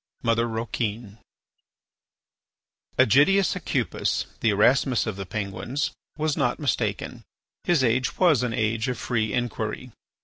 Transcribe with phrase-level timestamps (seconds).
[0.23, 1.19] MOTHER ROUQUIN
[2.97, 7.21] Ægidius Aucupis, the Erasmus of the Penguins, was not mistaken;
[7.65, 9.91] his age was an age of free inquiry.